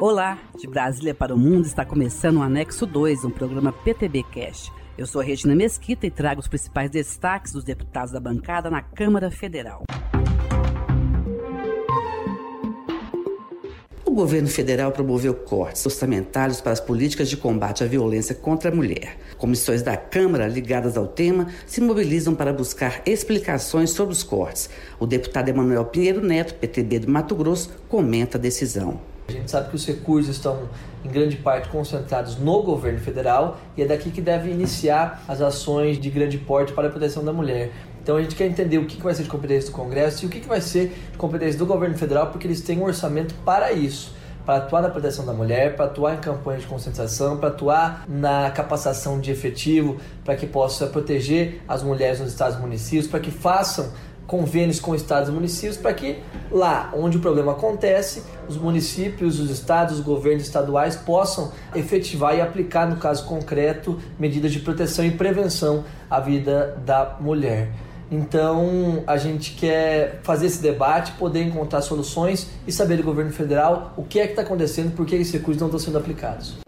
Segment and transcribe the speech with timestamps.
[0.00, 4.70] Olá, de Brasília para o Mundo está começando o Anexo 2, um programa PTB Cash.
[4.98, 8.82] Eu sou a Regina Mesquita e trago os principais destaques dos deputados da bancada na
[8.82, 9.84] Câmara Federal.
[14.04, 18.74] O governo federal promoveu cortes orçamentários para as políticas de combate à violência contra a
[18.74, 19.16] mulher.
[19.38, 24.68] Comissões da Câmara ligadas ao tema se mobilizam para buscar explicações sobre os cortes.
[24.98, 29.13] O deputado Emanuel Pinheiro Neto, PTB de Mato Grosso, comenta a decisão.
[29.28, 30.68] A gente sabe que os recursos estão
[31.04, 35.98] em grande parte concentrados no governo federal e é daqui que deve iniciar as ações
[35.98, 37.72] de grande porte para a proteção da mulher.
[38.02, 40.30] Então a gente quer entender o que vai ser de competência do Congresso e o
[40.30, 44.12] que vai ser de competência do governo federal, porque eles têm um orçamento para isso
[44.44, 48.50] para atuar na proteção da mulher, para atuar em campanhas de conscientização, para atuar na
[48.50, 53.30] capacitação de efetivo, para que possa proteger as mulheres nos estados e municípios, para que
[53.30, 53.90] façam
[54.26, 56.18] convênios com estados e municípios para que
[56.50, 62.40] lá onde o problema acontece, os municípios, os estados, os governos estaduais possam efetivar e
[62.40, 67.70] aplicar, no caso concreto, medidas de proteção e prevenção à vida da mulher.
[68.10, 73.92] Então, a gente quer fazer esse debate, poder encontrar soluções e saber do governo federal
[73.96, 76.63] o que é que está acontecendo, por que esses recursos não estão sendo aplicados.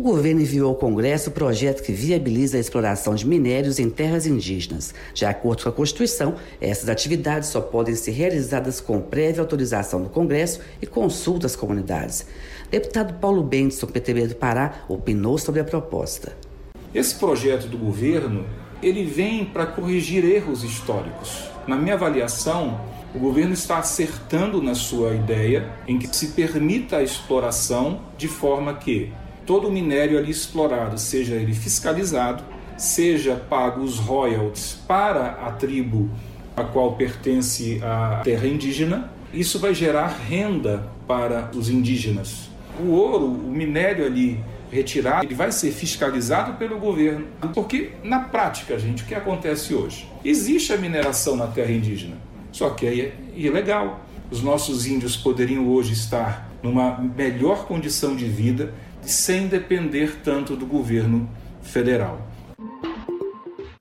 [0.00, 4.26] O governo enviou ao Congresso o projeto que viabiliza a exploração de minérios em terras
[4.26, 4.94] indígenas.
[5.12, 10.08] De acordo com a Constituição, essas atividades só podem ser realizadas com prévia autorização do
[10.08, 12.26] Congresso e consulta às comunidades.
[12.70, 16.34] Deputado Paulo Benson, PTB do Pará, opinou sobre a proposta.
[16.94, 18.46] Esse projeto do governo,
[18.82, 21.50] ele vem para corrigir erros históricos.
[21.66, 22.80] Na minha avaliação,
[23.14, 28.72] o governo está acertando na sua ideia em que se permita a exploração de forma
[28.72, 29.12] que
[29.50, 32.44] todo o minério ali explorado, seja ele fiscalizado,
[32.76, 36.08] seja pago os royalties para a tribo
[36.56, 42.48] a qual pertence a terra indígena, isso vai gerar renda para os indígenas.
[42.78, 44.38] O ouro, o minério ali
[44.70, 47.26] retirado, ele vai ser fiscalizado pelo governo.
[47.52, 50.08] Porque na prática, gente, o que acontece hoje?
[50.24, 52.14] Existe a mineração na terra indígena,
[52.52, 54.06] só que é ilegal.
[54.30, 58.72] Os nossos índios poderiam hoje estar numa melhor condição de vida
[59.02, 61.28] sem depender tanto do governo
[61.62, 62.26] federal.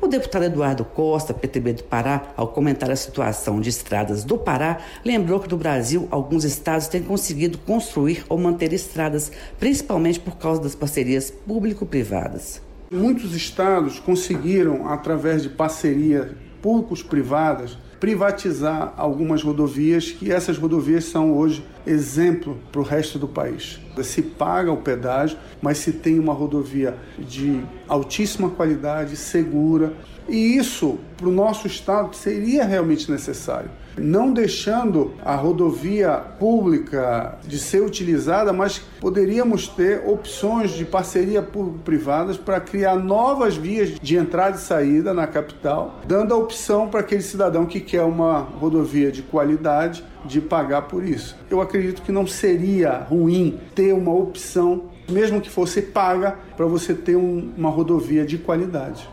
[0.00, 4.80] O deputado Eduardo Costa, PTB do Pará, ao comentar a situação de estradas do Pará,
[5.04, 9.30] lembrou que no Brasil alguns estados têm conseguido construir ou manter estradas,
[9.60, 12.60] principalmente por causa das parcerias público-privadas.
[12.90, 21.64] Muitos estados conseguiram, através de parcerias públicos-privadas, privatizar algumas rodovias, que essas rodovias são hoje
[21.86, 23.78] exemplo para o resto do país.
[24.02, 29.92] Se paga o pedágio, mas se tem uma rodovia de altíssima qualidade, segura,
[30.28, 37.58] e isso para o nosso estado seria realmente necessário não deixando a rodovia pública de
[37.58, 44.56] ser utilizada, mas poderíamos ter opções de parceria público-privadas para criar novas vias de entrada
[44.56, 49.20] e saída na capital, dando a opção para aquele cidadão que quer uma rodovia de
[49.20, 51.36] qualidade de pagar por isso.
[51.50, 56.94] Eu acredito que não seria ruim ter uma opção, mesmo que fosse paga, para você
[56.94, 59.06] ter um, uma rodovia de qualidade.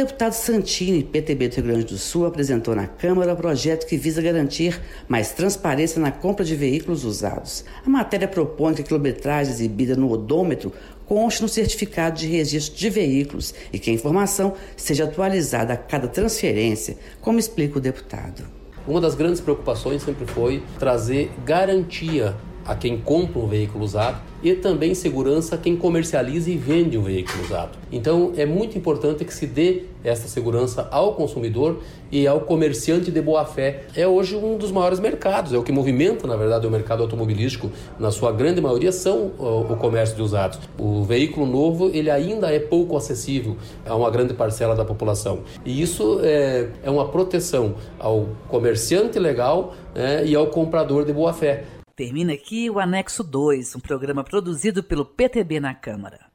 [0.00, 3.98] O deputado Santini, PTB do Rio Grande do Sul, apresentou na Câmara o projeto que
[3.98, 7.66] visa garantir mais transparência na compra de veículos usados.
[7.84, 10.72] A matéria propõe que a quilometragem exibida no odômetro
[11.04, 16.08] conste no certificado de registro de veículos e que a informação seja atualizada a cada
[16.08, 18.44] transferência, como explica o deputado.
[18.88, 22.34] Uma das grandes preocupações sempre foi trazer garantia
[22.64, 27.02] a quem compra um veículo usado e também segurança a quem comercializa e vende um
[27.02, 27.78] veículo usado.
[27.92, 33.20] Então é muito importante que se dê essa segurança ao consumidor e ao comerciante de
[33.20, 33.82] boa fé.
[33.94, 37.70] É hoje um dos maiores mercados, é o que movimenta, na verdade, o mercado automobilístico,
[37.98, 40.58] na sua grande maioria, são o comércio de usados.
[40.78, 45.40] O veículo novo, ele ainda é pouco acessível a uma grande parcela da população.
[45.64, 51.32] E isso é, é uma proteção ao comerciante legal né, e ao comprador de boa
[51.32, 51.64] fé.
[52.00, 56.29] Termina aqui o Anexo 2, um programa produzido pelo PTB na Câmara.